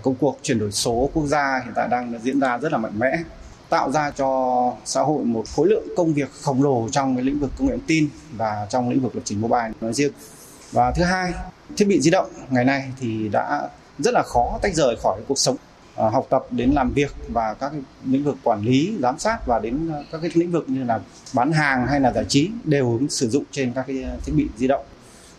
công 0.03 0.15
cuộc 0.15 0.39
chuyển 0.41 0.59
đổi 0.59 0.71
số 0.71 1.09
quốc 1.13 1.25
gia 1.25 1.61
hiện 1.65 1.73
tại 1.75 1.87
đang 1.91 2.19
diễn 2.23 2.39
ra 2.39 2.57
rất 2.57 2.71
là 2.71 2.77
mạnh 2.77 2.99
mẽ 2.99 3.17
tạo 3.69 3.91
ra 3.91 4.11
cho 4.11 4.73
xã 4.85 5.01
hội 5.01 5.23
một 5.23 5.43
khối 5.55 5.67
lượng 5.67 5.87
công 5.97 6.13
việc 6.13 6.29
khổng 6.41 6.63
lồ 6.63 6.89
trong 6.91 7.15
cái 7.15 7.23
lĩnh 7.23 7.39
vực 7.39 7.51
công 7.57 7.67
nghệ 7.67 7.73
thông 7.73 7.85
tin 7.87 8.09
và 8.31 8.67
trong 8.69 8.89
lĩnh 8.89 9.01
vực 9.01 9.15
lập 9.15 9.21
trình 9.25 9.41
mobile 9.41 9.71
nói 9.81 9.93
riêng. 9.93 10.11
Và 10.71 10.91
thứ 10.91 11.03
hai, 11.03 11.33
thiết 11.77 11.85
bị 11.85 12.01
di 12.01 12.11
động 12.11 12.29
ngày 12.49 12.65
nay 12.65 12.91
thì 12.99 13.29
đã 13.29 13.69
rất 13.99 14.13
là 14.13 14.23
khó 14.23 14.59
tách 14.61 14.75
rời 14.75 14.95
khỏi 15.03 15.21
cuộc 15.27 15.37
sống 15.37 15.55
à, 15.95 16.09
học 16.09 16.27
tập 16.29 16.45
đến 16.51 16.71
làm 16.71 16.93
việc 16.93 17.15
và 17.27 17.53
các 17.53 17.69
cái 17.69 17.81
lĩnh 18.05 18.23
vực 18.23 18.35
quản 18.43 18.61
lý 18.61 18.97
giám 19.01 19.19
sát 19.19 19.37
và 19.45 19.59
đến 19.59 19.91
các 20.11 20.21
cái 20.21 20.31
lĩnh 20.33 20.51
vực 20.51 20.69
như 20.69 20.83
là 20.83 20.99
bán 21.33 21.51
hàng 21.51 21.87
hay 21.87 21.99
là 21.99 22.11
giải 22.11 22.25
trí 22.27 22.49
đều 22.63 22.99
sử 23.09 23.29
dụng 23.29 23.43
trên 23.51 23.73
các 23.73 23.83
cái 23.87 24.05
thiết 24.25 24.33
bị 24.35 24.47
di 24.57 24.67
động 24.67 24.85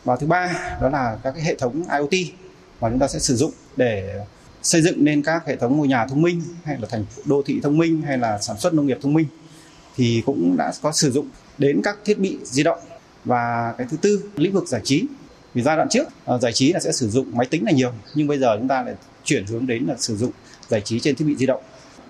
và 0.04 0.16
thứ 0.16 0.26
ba 0.26 0.76
đó 0.80 0.88
là 0.88 1.18
các 1.22 1.30
cái 1.30 1.42
hệ 1.42 1.54
thống 1.54 1.82
IoT 1.92 2.34
mà 2.80 2.90
chúng 2.90 2.98
ta 2.98 3.08
sẽ 3.08 3.18
sử 3.18 3.36
dụng 3.36 3.52
để 3.76 4.24
xây 4.62 4.82
dựng 4.82 5.04
nên 5.04 5.22
các 5.22 5.46
hệ 5.46 5.56
thống 5.56 5.76
ngôi 5.76 5.88
nhà 5.88 6.06
thông 6.06 6.22
minh, 6.22 6.42
hay 6.64 6.78
là 6.80 6.86
thành 6.90 7.04
đô 7.24 7.42
thị 7.46 7.60
thông 7.62 7.78
minh, 7.78 8.02
hay 8.02 8.18
là 8.18 8.38
sản 8.38 8.58
xuất 8.58 8.74
nông 8.74 8.86
nghiệp 8.86 8.98
thông 9.02 9.14
minh, 9.14 9.26
thì 9.96 10.22
cũng 10.26 10.56
đã 10.58 10.72
có 10.82 10.92
sử 10.92 11.10
dụng 11.10 11.28
đến 11.58 11.80
các 11.84 11.98
thiết 12.04 12.18
bị 12.18 12.38
di 12.44 12.62
động. 12.62 12.78
Và 13.24 13.74
cái 13.78 13.86
thứ 13.90 13.96
tư, 13.96 14.22
lĩnh 14.36 14.52
vực 14.52 14.68
giải 14.68 14.80
trí. 14.84 15.04
Vì 15.54 15.62
giai 15.62 15.76
đoạn 15.76 15.88
trước 15.88 16.08
ờ, 16.24 16.38
giải 16.38 16.52
trí 16.52 16.72
là 16.72 16.80
sẽ 16.80 16.92
sử 16.92 17.10
dụng 17.10 17.36
máy 17.36 17.46
tính 17.46 17.64
là 17.64 17.72
nhiều, 17.72 17.92
nhưng 18.14 18.26
bây 18.26 18.38
giờ 18.38 18.56
chúng 18.58 18.68
ta 18.68 18.82
lại 18.82 18.94
chuyển 19.24 19.46
hướng 19.46 19.66
đến 19.66 19.86
là 19.86 19.94
sử 19.98 20.16
dụng 20.16 20.30
giải 20.68 20.80
trí 20.80 21.00
trên 21.00 21.14
thiết 21.14 21.24
bị 21.24 21.36
di 21.36 21.46
động. 21.46 21.62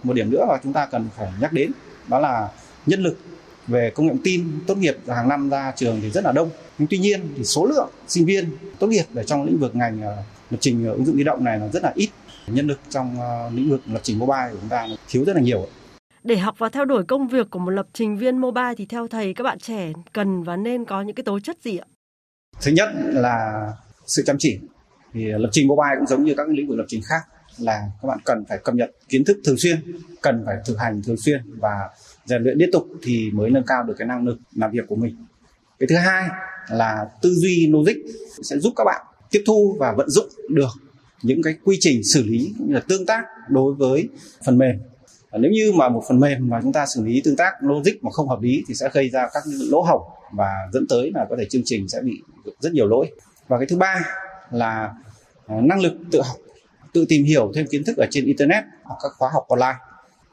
Một 0.02 0.12
điểm 0.12 0.30
nữa 0.30 0.46
mà 0.48 0.54
chúng 0.62 0.72
ta 0.72 0.86
cần 0.86 1.08
phải 1.16 1.28
nhắc 1.40 1.52
đến, 1.52 1.70
đó 2.08 2.20
là 2.20 2.48
nhân 2.86 3.02
lực. 3.02 3.18
Về 3.66 3.90
công 3.94 4.06
nghệ 4.06 4.14
tin, 4.24 4.44
tốt 4.66 4.78
nghiệp 4.78 4.96
hàng 5.08 5.28
năm 5.28 5.50
ra 5.50 5.72
trường 5.76 6.00
thì 6.02 6.10
rất 6.10 6.24
là 6.24 6.32
đông. 6.32 6.50
Nhưng 6.78 6.88
tuy 6.88 6.98
nhiên 6.98 7.20
thì 7.36 7.44
số 7.44 7.66
lượng 7.66 7.90
sinh 8.08 8.24
viên 8.24 8.50
tốt 8.78 8.86
nghiệp 8.86 9.04
ở 9.14 9.22
trong 9.22 9.44
lĩnh 9.44 9.58
vực 9.58 9.76
ngành 9.76 10.02
ờ, 10.02 10.16
lập 10.50 10.58
trình 10.60 10.86
ờ, 10.86 10.92
ứng 10.92 11.04
dụng 11.04 11.16
di 11.16 11.24
động 11.24 11.44
này 11.44 11.58
là 11.58 11.68
rất 11.68 11.82
là 11.82 11.92
ít 11.94 12.10
nhân 12.54 12.66
lực 12.66 12.78
trong 12.88 13.16
uh, 13.18 13.54
lĩnh 13.54 13.70
vực 13.70 13.80
lập 13.86 14.00
trình 14.02 14.18
mobile 14.18 14.48
của 14.50 14.56
chúng 14.60 14.68
ta 14.68 14.88
thiếu 15.08 15.24
rất 15.24 15.36
là 15.36 15.42
nhiều 15.42 15.66
để 16.24 16.36
học 16.36 16.54
và 16.58 16.68
theo 16.68 16.84
đuổi 16.84 17.04
công 17.04 17.28
việc 17.28 17.50
của 17.50 17.58
một 17.58 17.70
lập 17.70 17.86
trình 17.92 18.16
viên 18.16 18.38
mobile 18.38 18.74
thì 18.76 18.86
theo 18.86 19.08
thầy 19.08 19.34
các 19.34 19.44
bạn 19.44 19.58
trẻ 19.58 19.92
cần 20.12 20.42
và 20.42 20.56
nên 20.56 20.84
có 20.84 21.02
những 21.02 21.14
cái 21.14 21.24
tố 21.24 21.40
chất 21.40 21.56
gì 21.62 21.76
ạ? 21.76 21.86
Thứ 22.60 22.72
nhất 22.72 22.88
là 23.04 23.66
sự 24.06 24.22
chăm 24.26 24.36
chỉ. 24.38 24.58
Thì 25.12 25.24
lập 25.24 25.48
trình 25.52 25.68
mobile 25.68 25.96
cũng 25.98 26.06
giống 26.06 26.24
như 26.24 26.34
các 26.36 26.48
lĩnh 26.48 26.68
vực 26.68 26.78
lập 26.78 26.84
trình 26.88 27.00
khác 27.08 27.20
là 27.58 27.82
các 28.02 28.08
bạn 28.08 28.18
cần 28.24 28.44
phải 28.48 28.58
cập 28.58 28.74
nhật 28.74 28.90
kiến 29.08 29.24
thức 29.24 29.38
thường 29.44 29.56
xuyên, 29.58 29.78
cần 30.22 30.42
phải 30.46 30.56
thực 30.66 30.78
hành 30.78 31.02
thường 31.02 31.16
xuyên 31.16 31.40
và 31.60 31.88
rèn 32.24 32.42
luyện 32.42 32.58
liên 32.58 32.70
tục 32.72 32.88
thì 33.02 33.30
mới 33.30 33.50
nâng 33.50 33.64
cao 33.66 33.82
được 33.82 33.94
cái 33.98 34.08
năng 34.08 34.26
lực 34.26 34.38
làm 34.54 34.70
việc 34.70 34.84
của 34.88 34.96
mình. 34.96 35.16
Cái 35.78 35.86
thứ 35.90 35.96
hai 35.96 36.28
là 36.70 37.06
tư 37.22 37.34
duy 37.34 37.66
logic 37.72 37.96
sẽ 38.42 38.58
giúp 38.58 38.72
các 38.76 38.84
bạn 38.84 39.06
tiếp 39.30 39.42
thu 39.46 39.76
và 39.80 39.92
vận 39.96 40.10
dụng 40.10 40.28
được 40.48 40.70
những 41.22 41.42
cái 41.42 41.54
quy 41.64 41.76
trình 41.80 42.04
xử 42.04 42.22
lý 42.22 42.54
cũng 42.58 42.68
như 42.68 42.74
là 42.74 42.80
tương 42.88 43.06
tác 43.06 43.24
đối 43.48 43.74
với 43.74 44.08
phần 44.44 44.58
mềm. 44.58 44.76
Nếu 45.32 45.50
như 45.50 45.72
mà 45.72 45.88
một 45.88 46.02
phần 46.08 46.20
mềm 46.20 46.48
mà 46.48 46.60
chúng 46.62 46.72
ta 46.72 46.86
xử 46.86 47.04
lý 47.04 47.20
tương 47.24 47.36
tác 47.36 47.52
logic 47.60 48.04
mà 48.04 48.10
không 48.10 48.28
hợp 48.28 48.40
lý 48.40 48.64
thì 48.68 48.74
sẽ 48.74 48.88
gây 48.92 49.08
ra 49.08 49.28
các 49.32 49.42
lỗ 49.46 49.82
hổng 49.82 50.02
và 50.32 50.52
dẫn 50.72 50.86
tới 50.88 51.10
là 51.14 51.26
có 51.30 51.36
thể 51.38 51.44
chương 51.50 51.62
trình 51.64 51.88
sẽ 51.88 52.00
bị 52.04 52.22
rất 52.60 52.72
nhiều 52.72 52.88
lỗi. 52.88 53.10
Và 53.48 53.58
cái 53.58 53.66
thứ 53.66 53.76
ba 53.76 54.00
là 54.50 54.94
à, 55.46 55.56
năng 55.62 55.80
lực 55.80 55.92
tự 56.12 56.22
học, 56.22 56.36
tự 56.92 57.04
tìm 57.08 57.24
hiểu 57.24 57.52
thêm 57.54 57.66
kiến 57.66 57.84
thức 57.84 57.96
ở 57.96 58.06
trên 58.10 58.24
internet 58.24 58.64
hoặc 58.82 58.96
các 59.02 59.12
khóa 59.18 59.30
học 59.32 59.44
online. 59.48 59.78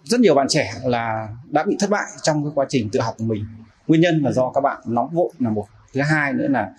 Rất 0.03 0.20
nhiều 0.20 0.36
bạn 0.36 0.48
trẻ 0.50 0.74
là 0.84 1.29
đã 1.50 1.63
bị 1.63 1.75
thất 1.79 1.89
bại 1.89 2.06
trong 2.22 2.44
cái 2.44 2.51
quá 2.56 2.65
trình 2.70 2.89
tự 2.89 3.00
học 3.00 3.15
của 3.17 3.24
mình. 3.24 3.46
Nguyên 3.88 4.01
nhân 4.01 4.22
là 4.24 4.32
do 4.32 4.51
các 4.51 4.62
bạn 4.62 4.82
nóng 4.86 5.10
vội 5.13 5.29
là 5.39 5.50
một. 5.50 5.67
Thứ 5.94 6.01
hai 6.01 6.34
nữa 6.34 6.48
là 6.48 6.74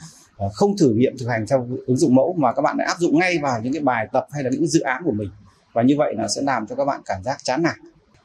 không 0.53 0.77
thử 0.77 0.91
nghiệm 0.91 1.13
thực 1.19 1.29
hành 1.29 1.47
theo 1.51 1.69
ứng 1.87 1.97
dụng 1.97 2.15
mẫu 2.15 2.35
mà 2.39 2.53
các 2.53 2.63
bạn 2.63 2.77
đã 2.77 2.85
áp 2.85 2.97
dụng 2.99 3.19
ngay 3.19 3.39
vào 3.43 3.61
những 3.63 3.73
cái 3.73 3.83
bài 3.83 4.09
tập 4.13 4.27
hay 4.31 4.43
là 4.45 4.51
những 4.51 4.67
dự 4.67 4.81
án 4.81 5.03
của 5.05 5.13
mình 5.13 5.29
và 5.73 5.83
như 5.83 5.95
vậy 5.99 6.15
là 6.17 6.29
sẽ 6.29 6.43
làm 6.43 6.67
cho 6.67 6.77
các 6.77 6.85
bạn 6.85 7.01
cảm 7.05 7.23
giác 7.23 7.39
chán 7.43 7.63
nản 7.63 7.77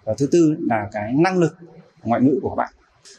và 0.04 0.14
thứ 0.18 0.28
tư 0.32 0.56
là 0.70 0.88
cái 0.92 1.14
năng 1.14 1.38
lực 1.38 1.58
ngoại 2.04 2.22
ngữ 2.22 2.40
của 2.42 2.50
các 2.50 2.56
bạn 2.56 2.74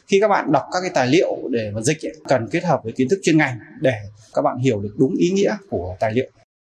Khi 0.07 0.17
các 0.21 0.27
bạn 0.27 0.51
đọc 0.51 0.63
các 0.71 0.79
cái 0.81 0.91
tài 0.93 1.07
liệu 1.07 1.37
để 1.51 1.71
mà 1.73 1.81
dịch 1.81 2.05
ấy, 2.05 2.13
cần 2.27 2.47
kết 2.51 2.63
hợp 2.63 2.79
với 2.83 2.93
kiến 2.93 3.07
thức 3.09 3.19
chuyên 3.23 3.37
ngành 3.37 3.59
để 3.81 3.93
các 4.33 4.41
bạn 4.41 4.57
hiểu 4.57 4.81
được 4.81 4.93
đúng 4.97 5.15
ý 5.15 5.29
nghĩa 5.29 5.57
của 5.69 5.95
tài 5.99 6.13
liệu. 6.13 6.29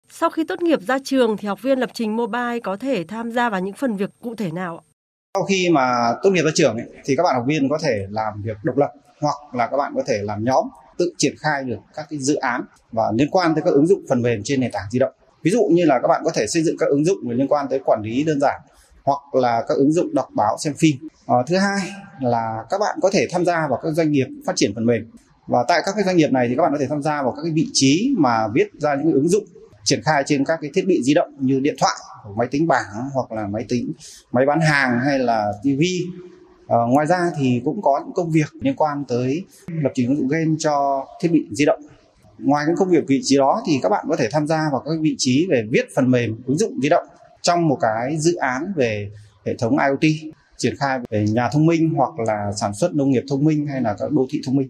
Sau 0.09 0.29
khi 0.29 0.43
tốt 0.47 0.61
nghiệp 0.61 0.79
ra 0.88 0.97
trường 1.03 1.38
thì 1.38 1.47
học 1.47 1.61
viên 1.61 1.79
lập 1.79 1.89
trình 1.93 2.15
mobile 2.15 2.59
có 2.63 2.77
thể 2.77 3.03
tham 3.03 3.31
gia 3.31 3.49
vào 3.49 3.61
những 3.61 3.73
phần 3.73 3.95
việc 3.95 4.09
cụ 4.21 4.35
thể 4.35 4.51
nào? 4.51 4.81
Sau 5.33 5.43
khi 5.43 5.69
mà 5.69 6.13
tốt 6.23 6.29
nghiệp 6.29 6.41
ra 6.41 6.51
trường 6.55 6.75
ấy, 6.75 6.85
thì 7.05 7.15
các 7.15 7.23
bạn 7.23 7.35
học 7.35 7.43
viên 7.47 7.69
có 7.69 7.77
thể 7.83 8.05
làm 8.09 8.41
việc 8.41 8.57
độc 8.63 8.77
lập 8.77 8.91
hoặc 9.21 9.35
là 9.53 9.67
các 9.67 9.77
bạn 9.77 9.93
có 9.95 10.03
thể 10.07 10.17
làm 10.23 10.43
nhóm 10.43 10.65
tự 10.99 11.13
triển 11.17 11.35
khai 11.39 11.63
được 11.63 11.77
các 11.95 12.05
cái 12.09 12.19
dự 12.19 12.35
án 12.35 12.61
và 12.91 13.03
liên 13.17 13.27
quan 13.31 13.55
tới 13.55 13.61
các 13.65 13.71
ứng 13.71 13.87
dụng 13.87 14.01
phần 14.09 14.21
mềm 14.21 14.41
trên 14.43 14.61
nền 14.61 14.71
tảng 14.71 14.85
di 14.91 14.99
động. 14.99 15.13
Ví 15.43 15.51
dụ 15.51 15.63
như 15.71 15.85
là 15.85 15.99
các 16.01 16.07
bạn 16.07 16.21
có 16.25 16.31
thể 16.31 16.47
xây 16.47 16.63
dựng 16.63 16.77
các 16.79 16.89
ứng 16.89 17.05
dụng 17.05 17.29
liên 17.29 17.47
quan 17.47 17.67
tới 17.69 17.79
quản 17.85 18.01
lý 18.03 18.23
đơn 18.23 18.39
giản 18.39 18.61
hoặc 19.03 19.35
là 19.35 19.63
các 19.67 19.75
ứng 19.75 19.91
dụng 19.91 20.15
đọc 20.15 20.27
báo 20.35 20.57
xem 20.59 20.73
phim. 20.77 20.95
À, 21.27 21.35
thứ 21.47 21.57
hai 21.57 21.79
là 22.21 22.63
các 22.69 22.77
bạn 22.77 22.99
có 23.01 23.09
thể 23.13 23.27
tham 23.31 23.45
gia 23.45 23.67
vào 23.67 23.79
các 23.83 23.91
doanh 23.91 24.11
nghiệp 24.11 24.27
phát 24.45 24.53
triển 24.55 24.71
phần 24.75 24.85
mềm 24.85 25.11
và 25.47 25.65
tại 25.67 25.81
các 25.85 25.91
cái 25.95 26.03
doanh 26.03 26.17
nghiệp 26.17 26.31
này 26.31 26.47
thì 26.49 26.55
các 26.55 26.61
bạn 26.61 26.71
có 26.71 26.77
thể 26.79 26.87
tham 26.87 27.01
gia 27.01 27.23
vào 27.23 27.31
các 27.31 27.41
cái 27.43 27.51
vị 27.51 27.67
trí 27.73 28.15
mà 28.17 28.47
viết 28.53 28.67
ra 28.73 28.95
những 28.95 29.13
ứng 29.13 29.29
dụng 29.29 29.43
triển 29.83 30.01
khai 30.05 30.23
trên 30.25 30.45
các 30.45 30.59
cái 30.61 30.71
thiết 30.73 30.85
bị 30.87 31.03
di 31.03 31.13
động 31.13 31.35
như 31.39 31.59
điện 31.59 31.75
thoại, 31.79 31.95
máy 32.35 32.47
tính 32.51 32.67
bảng 32.67 33.09
hoặc 33.13 33.31
là 33.31 33.47
máy 33.47 33.65
tính 33.69 33.91
máy 34.31 34.45
bán 34.45 34.59
hàng 34.61 34.99
hay 35.05 35.19
là 35.19 35.51
TV. 35.63 35.81
Ờ, 36.69 36.85
ngoài 36.85 37.07
ra 37.07 37.31
thì 37.38 37.61
cũng 37.65 37.81
có 37.81 38.01
những 38.03 38.13
công 38.13 38.31
việc 38.31 38.55
liên 38.61 38.75
quan 38.75 39.03
tới 39.07 39.43
lập 39.67 39.91
trình 39.95 40.07
ứng 40.07 40.17
dụng 40.17 40.27
game 40.27 40.51
cho 40.59 41.05
thiết 41.21 41.29
bị 41.31 41.47
di 41.51 41.65
động. 41.65 41.79
Ngoài 42.39 42.65
những 42.67 42.75
công 42.75 42.89
việc 42.89 43.03
vị 43.07 43.21
trí 43.23 43.38
đó 43.38 43.61
thì 43.65 43.79
các 43.81 43.89
bạn 43.89 44.05
có 44.09 44.15
thể 44.15 44.27
tham 44.31 44.47
gia 44.47 44.69
vào 44.71 44.81
các 44.85 44.91
vị 45.01 45.15
trí 45.17 45.47
về 45.49 45.63
viết 45.71 45.88
phần 45.95 46.11
mềm 46.11 46.41
ứng 46.45 46.57
dụng 46.57 46.79
di 46.81 46.89
động 46.89 47.03
trong 47.41 47.67
một 47.67 47.77
cái 47.81 48.17
dự 48.17 48.35
án 48.35 48.73
về 48.75 49.11
hệ 49.45 49.55
thống 49.55 49.77
IoT, 49.77 50.13
triển 50.57 50.75
khai 50.79 50.99
về 51.09 51.25
nhà 51.29 51.49
thông 51.53 51.65
minh 51.65 51.93
hoặc 51.95 52.19
là 52.27 52.51
sản 52.55 52.73
xuất 52.73 52.95
nông 52.95 53.11
nghiệp 53.11 53.23
thông 53.29 53.45
minh 53.45 53.67
hay 53.67 53.81
là 53.81 53.95
các 53.99 54.11
đô 54.11 54.27
thị 54.29 54.41
thông 54.45 54.55
minh. 54.55 54.69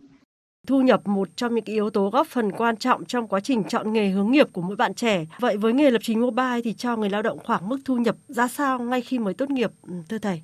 Thu 0.67 0.81
nhập 0.81 1.07
một 1.07 1.29
trong 1.35 1.55
những 1.55 1.65
yếu 1.65 1.89
tố 1.89 2.09
góp 2.09 2.27
phần 2.27 2.51
quan 2.51 2.77
trọng 2.77 3.05
trong 3.05 3.27
quá 3.27 3.39
trình 3.39 3.63
chọn 3.63 3.93
nghề 3.93 4.09
hướng 4.09 4.31
nghiệp 4.31 4.47
của 4.53 4.61
mỗi 4.61 4.75
bạn 4.75 4.93
trẻ. 4.93 5.25
Vậy 5.39 5.57
với 5.57 5.73
nghề 5.73 5.91
lập 5.91 5.99
trình 6.03 6.21
mobile 6.21 6.61
thì 6.63 6.73
cho 6.73 6.95
người 6.95 7.09
lao 7.09 7.21
động 7.21 7.39
khoảng 7.45 7.69
mức 7.69 7.77
thu 7.85 7.95
nhập 7.95 8.15
ra 8.27 8.47
sao 8.47 8.79
ngay 8.79 9.01
khi 9.01 9.19
mới 9.19 9.33
tốt 9.33 9.49
nghiệp 9.49 9.71
ừ, 9.87 9.93
thưa 10.09 10.17
thầy? 10.17 10.41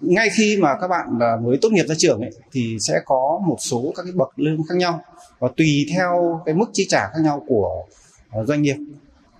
Ngay 0.00 0.28
khi 0.36 0.56
mà 0.60 0.76
các 0.80 0.88
bạn 0.88 1.06
à, 1.20 1.36
mới 1.42 1.58
tốt 1.62 1.72
nghiệp 1.72 1.84
ra 1.88 1.94
trường 1.98 2.20
ấy, 2.20 2.30
thì 2.52 2.76
sẽ 2.80 3.00
có 3.04 3.40
một 3.46 3.56
số 3.58 3.92
các 3.96 4.02
cái 4.02 4.12
bậc 4.12 4.38
lương 4.38 4.62
khác 4.68 4.74
nhau 4.76 5.00
và 5.38 5.48
tùy 5.56 5.86
theo 5.94 6.40
cái 6.46 6.54
mức 6.54 6.70
chi 6.72 6.86
trả 6.88 7.08
khác 7.12 7.20
nhau 7.24 7.44
của 7.46 7.84
à, 8.30 8.44
doanh 8.44 8.62
nghiệp. 8.62 8.76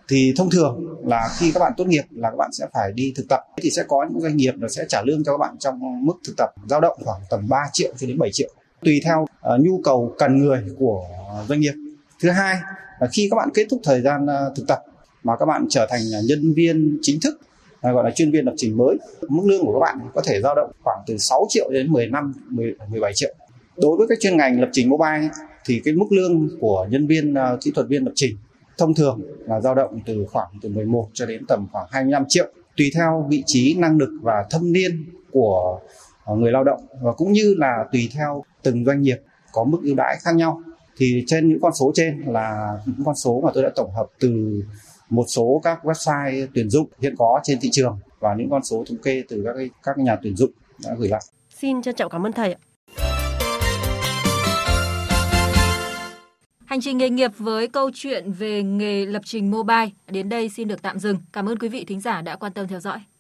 Thì 0.09 0.33
thông 0.37 0.51
thường 0.51 0.97
là 1.05 1.29
khi 1.39 1.53
các 1.53 1.61
bạn 1.61 1.73
tốt 1.77 1.87
nghiệp 1.87 2.05
là 2.11 2.31
các 2.31 2.37
bạn 2.37 2.51
sẽ 2.53 2.67
phải 2.75 2.93
đi 2.93 3.13
thực 3.17 3.27
tập. 3.29 3.41
Thì 3.63 3.71
sẽ 3.71 3.83
có 3.89 4.07
những 4.11 4.21
doanh 4.21 4.37
nghiệp 4.37 4.55
là 4.61 4.69
sẽ 4.69 4.85
trả 4.89 5.03
lương 5.03 5.25
cho 5.25 5.33
các 5.33 5.39
bạn 5.39 5.57
trong 5.59 6.05
mức 6.07 6.15
thực 6.27 6.35
tập 6.37 6.51
dao 6.69 6.81
động 6.81 6.99
khoảng 7.05 7.21
tầm 7.31 7.49
3 7.49 7.57
triệu 7.73 7.93
cho 7.99 8.07
đến 8.07 8.19
7 8.19 8.31
triệu 8.33 8.51
tùy 8.85 9.01
theo 9.05 9.23
uh, 9.23 9.61
nhu 9.61 9.81
cầu 9.85 10.15
cần 10.19 10.39
người 10.39 10.65
của 10.79 11.05
doanh 11.49 11.61
nghiệp. 11.61 11.75
Thứ 12.21 12.31
hai 12.31 12.57
là 13.01 13.09
khi 13.13 13.29
các 13.31 13.37
bạn 13.37 13.49
kết 13.55 13.67
thúc 13.71 13.81
thời 13.85 14.01
gian 14.01 14.25
uh, 14.25 14.57
thực 14.57 14.67
tập 14.69 14.79
mà 15.23 15.37
các 15.37 15.47
bạn 15.47 15.67
trở 15.71 15.87
thành 15.91 16.01
nhân 16.25 16.53
viên 16.57 16.99
chính 17.03 17.21
thức 17.21 17.41
À, 17.83 17.93
gọi 17.93 18.05
là 18.05 18.11
chuyên 18.11 18.31
viên 18.31 18.45
lập 18.45 18.55
trình 18.57 18.77
mới. 18.77 18.97
Mức 19.29 19.43
lương 19.47 19.67
của 19.67 19.73
các 19.73 19.81
bạn 19.81 19.99
có 20.15 20.23
thể 20.27 20.41
dao 20.41 20.55
động 20.55 20.71
khoảng 20.83 20.99
từ 21.07 21.19
6 21.19 21.47
triệu 21.49 21.71
đến 21.71 21.93
15 21.93 22.33
10, 22.49 22.75
17 22.89 23.13
triệu. 23.15 23.35
Đối 23.77 23.97
với 23.97 24.07
các 24.09 24.19
chuyên 24.21 24.37
ngành 24.37 24.61
lập 24.61 24.69
trình 24.73 24.89
mobile 24.89 25.29
thì 25.65 25.81
cái 25.85 25.95
mức 25.95 26.07
lương 26.11 26.49
của 26.61 26.87
nhân 26.91 27.07
viên 27.07 27.35
uh, 27.35 27.61
kỹ 27.61 27.73
thuật 27.75 27.89
viên 27.89 28.05
lập 28.05 28.13
trình 28.15 28.37
thông 28.79 28.95
thường 28.95 29.21
là 29.47 29.61
dao 29.61 29.75
động 29.75 30.01
từ 30.07 30.27
khoảng 30.33 30.49
từ 30.63 30.69
11 30.69 31.09
cho 31.13 31.27
đến 31.27 31.47
tầm 31.49 31.67
khoảng 31.73 31.87
25 31.91 32.25
triệu 32.29 32.47
tùy 32.77 32.91
theo 32.95 33.27
vị 33.31 33.43
trí 33.47 33.75
năng 33.75 33.99
lực 33.99 34.11
và 34.23 34.45
thâm 34.51 34.73
niên 34.73 35.05
của 35.33 35.81
à, 36.25 36.33
người 36.35 36.53
lao 36.53 36.65
động 36.65 36.81
và 37.03 37.13
cũng 37.13 37.33
như 37.33 37.55
là 37.59 37.85
tùy 37.93 38.09
theo 38.15 38.45
từng 38.63 38.85
doanh 38.85 39.03
nghiệp 39.03 39.17
có 39.53 39.65
mức 39.65 39.79
ưu 39.83 39.95
đãi 39.95 40.17
khác 40.21 40.35
nhau. 40.35 40.63
Thì 40.97 41.25
trên 41.27 41.49
những 41.49 41.61
con 41.61 41.73
số 41.75 41.93
trên 41.95 42.23
là 42.27 42.79
những 42.87 43.05
con 43.05 43.15
số 43.15 43.41
mà 43.45 43.51
tôi 43.55 43.63
đã 43.63 43.71
tổng 43.77 43.91
hợp 43.95 44.07
từ 44.21 44.63
một 45.13 45.25
số 45.29 45.61
các 45.65 45.85
website 45.85 46.47
tuyển 46.55 46.71
dụng 46.71 46.89
hiện 47.01 47.15
có 47.19 47.41
trên 47.45 47.59
thị 47.61 47.69
trường 47.73 47.99
và 48.21 48.35
những 48.39 48.51
con 48.51 48.65
số 48.65 48.85
thống 48.89 48.99
kê 48.99 49.23
từ 49.29 49.45
các 49.45 49.55
các 49.83 49.99
nhà 49.99 50.17
tuyển 50.23 50.37
dụng 50.37 50.51
đã 50.85 50.95
gửi 50.99 51.09
lại. 51.09 51.21
Xin 51.51 51.83
trân 51.83 51.95
trọng 51.95 52.11
cảm 52.11 52.27
ơn 52.27 52.33
thầy 52.33 52.53
ạ. 52.53 52.59
Hành 56.65 56.81
trình 56.81 56.99
nghề 56.99 57.11
nghiệp 57.11 57.31
với 57.39 57.69
câu 57.69 57.91
chuyện 57.95 58.33
về 58.33 58.63
nghề 58.63 59.07
lập 59.07 59.23
trình 59.25 59.51
mobile 59.51 59.89
đến 60.09 60.29
đây 60.29 60.49
xin 60.49 60.69
được 60.69 60.83
tạm 60.83 60.99
dừng. 60.99 61.19
Cảm 61.33 61.49
ơn 61.49 61.59
quý 61.59 61.69
vị 61.69 61.85
thính 61.85 62.01
giả 62.01 62.23
đã 62.23 62.37
quan 62.37 62.53
tâm 62.53 62.69
theo 62.69 62.81
dõi. 62.81 62.99